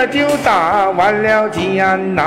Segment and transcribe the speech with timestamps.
[0.00, 2.22] 我就打完了尖呐。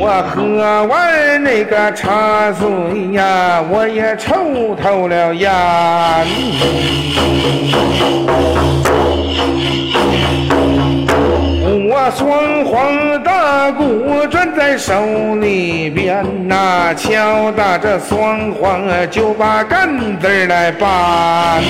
[0.00, 5.48] 我喝完那个茶水呀，我也抽透了烟。
[14.86, 14.92] 手
[15.36, 21.62] 里边呐，敲打着双簧就把杆子来搬。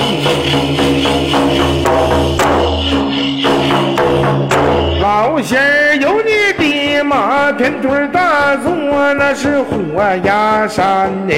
[4.99, 9.73] 老仙儿有你的马天腿儿大坐，那是火
[10.21, 11.33] 焰山嘞。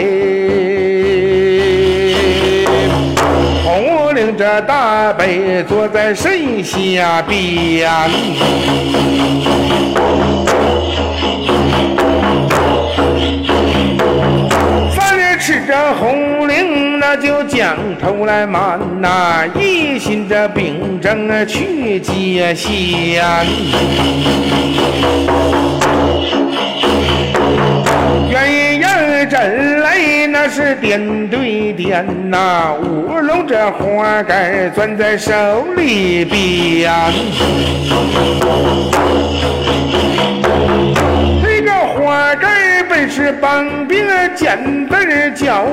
[3.64, 7.88] 红领着大背坐在神下边。
[17.22, 23.24] 就将头来满呐，一心着病症去解仙。
[28.30, 35.34] 鸳鸯针来那是点对点呐，乌龙这花杆攥在手
[35.76, 36.92] 里边。
[41.44, 42.50] 这个花杆
[42.88, 44.06] 本是帮兵
[44.36, 44.96] 尖子
[45.36, 45.66] 脚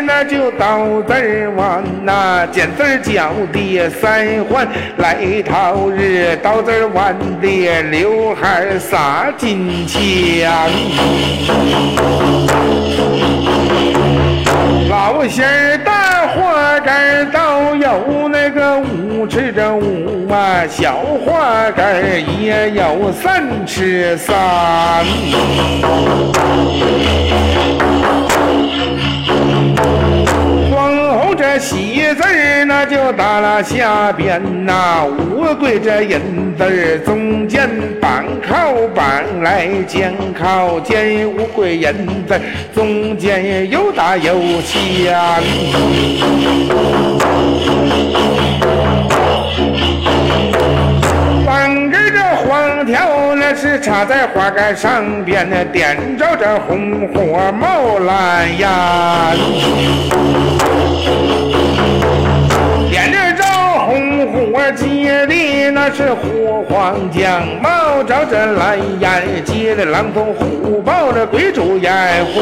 [0.00, 4.66] 那就刀字儿弯呐，尖子儿脚的三环
[4.98, 10.00] 来套日，刀字儿弯的刘海儿撒金枪。
[14.88, 22.02] 老仙儿大花杆儿倒有那个五尺这五啊，小花杆
[22.40, 24.34] 也有三尺三。
[31.58, 37.68] 喜字儿那就打了下边呐，乌龟这银字儿中间
[38.00, 41.92] 板靠板来肩靠肩，乌龟银
[42.26, 42.40] 字
[42.74, 45.14] 中间又大又响。
[53.54, 58.68] 是插在花杆上边，那点着这红火冒蓝烟。
[62.90, 63.44] 点着着
[63.86, 71.92] 红火接的那是火黄江，冒着这蓝烟接的狼头虎豹这鬼主烟
[72.26, 72.40] 火。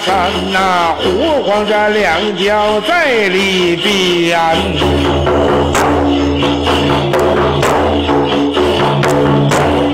[0.00, 4.38] 山呐、虎黄这两脚在里边。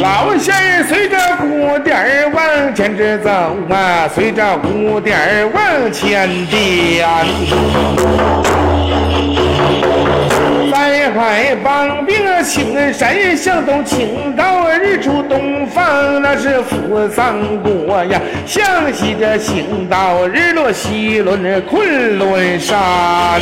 [0.01, 3.31] 老仙儿随着鼓点儿往前直走
[3.71, 7.09] 啊，随着鼓点儿往前颠。
[10.71, 18.21] 山海帮兵青山向东，青岛日出东方，那是扶桑国呀。
[18.47, 23.41] 向西这青岛日落西轮昆仑山。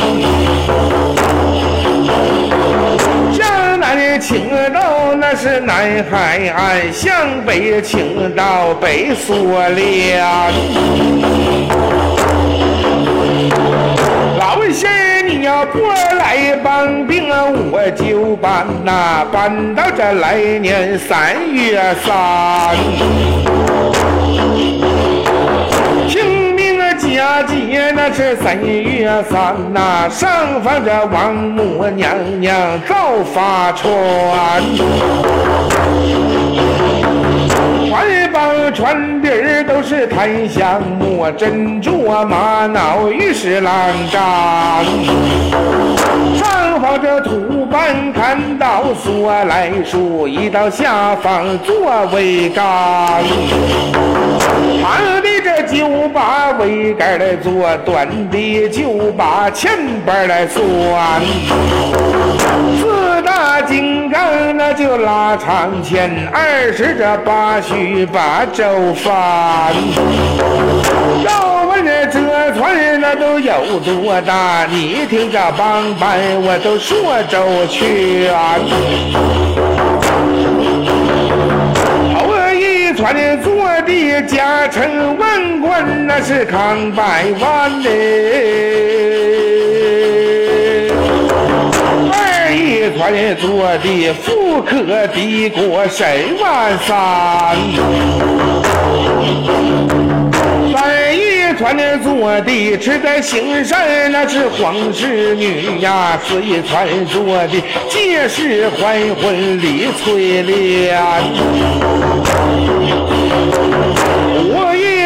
[3.33, 7.11] 向南青岛那是南海岸，向
[7.45, 10.23] 北青岛北苏联。
[14.73, 15.77] 老仙儿，你要不
[16.17, 17.29] 来帮兵，
[17.71, 22.75] 我就搬呐，搬到这来年三月三。
[26.09, 33.93] 清明佳节那是三月三呐，上房这王母娘娘早发传。
[37.91, 43.73] 怀抱船底儿都是檀香木，珍珠啊玛瑙玉石郎
[44.11, 44.21] 章。
[46.35, 53.23] 上把这土板看到索来书，一到下方做桅杆。
[54.81, 59.71] 长的这就把桅杆来做，短的就把前
[60.05, 60.61] 板来算。
[62.77, 69.73] 四大金刚那就拉长线，二十这八须把周翻。
[71.23, 72.05] 要问这
[72.53, 74.65] 村那都有多大？
[74.69, 78.31] 你听这帮班我都说周全。
[82.15, 82.19] 后
[82.53, 83.03] 一传
[83.41, 83.51] 坐
[83.81, 87.89] 的家臣文官那是康百万嘞。
[92.55, 96.03] 一团做的富可敌国十
[96.39, 97.57] 万三，
[101.63, 107.53] 团做的吃在兴山那是皇室女呀，四一团做的
[107.89, 110.99] 皆是还婚李翠莲。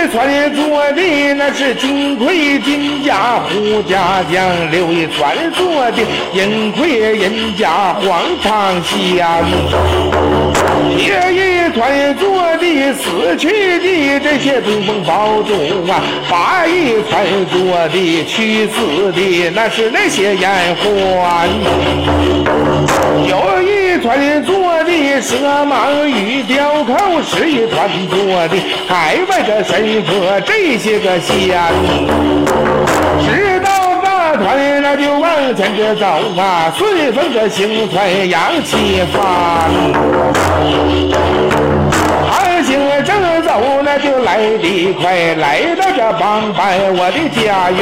[0.09, 0.25] 传
[0.55, 0.63] 做
[0.93, 6.01] 的那是金盔金甲护家将，刘一传做的
[6.33, 9.45] 银盔银甲黄长香，
[10.97, 11.39] 铁一
[11.77, 13.47] 传做的死去
[13.77, 21.45] 的这些东风宝钟啊，八一传做的去死的那是那些烟花，
[23.27, 25.35] 有一团做的蛇
[25.65, 28.57] 蟒鱼雕扣，十一团做的
[28.87, 29.77] 海外的神。
[30.07, 31.57] 佛这些个仙，
[35.57, 36.05] 前着走
[36.39, 39.19] 啊，顺风这行船扬起帆，
[42.29, 47.81] 二行正走那就来得快，来到这帮班我的家园，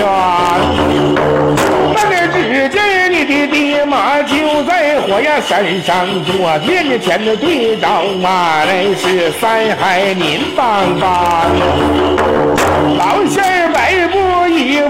[1.93, 11.51] 那个只见你的爹妈就在火焰山上坐，面前的队长嘛，那是三海您帮帮。
[12.97, 13.64] 老仙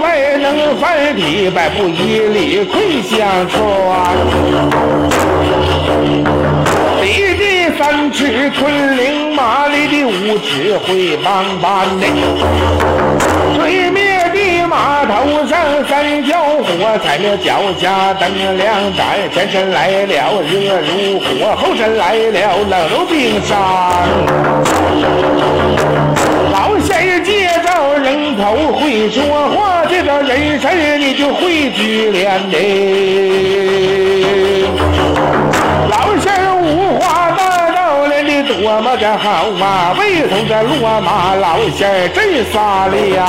[0.06, 3.18] 外能翻地，百步一里困相
[3.48, 3.58] 穿，
[7.02, 12.06] 离地三尺昆仑马，里的五尺会帮帮的。
[13.56, 15.58] 对面的码头上
[15.88, 16.64] 三条火，
[17.02, 18.66] 踩了脚下灯亮
[18.96, 19.04] 盏，
[19.34, 23.58] 前身来了热如火，后身来了冷如冰山。
[26.52, 29.84] 老仙儿介绍人头会说话，
[30.36, 32.58] 这个人事你就会聚敛的。
[35.88, 39.96] 老仙儿五花大道练的多么的好啊！
[39.98, 43.24] 为头这落马，老仙儿真撒脸。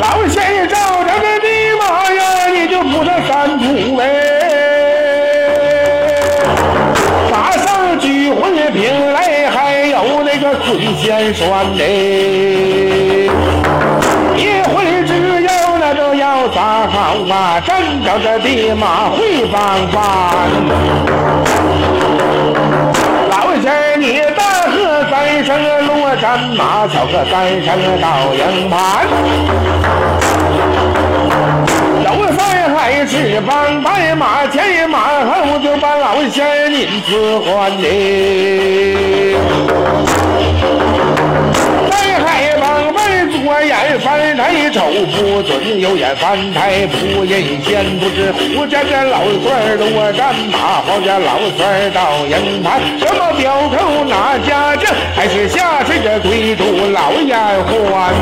[0.00, 1.48] 老仙儿照着这的
[1.80, 1.82] 马
[2.14, 2.22] 呀，
[2.54, 4.04] 你就不上三步哎。
[8.72, 9.23] 平来
[10.64, 13.28] 最尖酸嘞，
[14.36, 15.12] 一会只
[15.42, 17.60] 有那这要咋好啊？
[17.60, 19.60] 站着这的马会帮
[19.92, 19.96] 帮。
[23.30, 25.48] 老仙你大喝三声
[25.86, 27.68] 落战马，小喝三声
[28.00, 28.74] 倒营盘。
[33.06, 37.84] 三还是帮白马前马后，就把老仙您赐还的。
[43.44, 44.80] 三海帮白左眼翻台瞅
[45.12, 58.14] 不准，右眼翻台不认先，不知胡家这老孙落战马，黄家老孙到营盘，什么镖头哪家将，还是下水这归主老眼欢。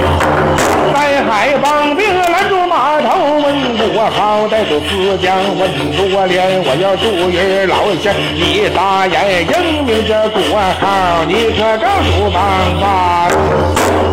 [0.92, 3.52] 在海帮兵拦住码头问。
[3.94, 12.40] 我好歹都自将问多连，我要祝愿老仙你大爷英明这国号，你可告诉帮
[12.80, 14.11] 帮。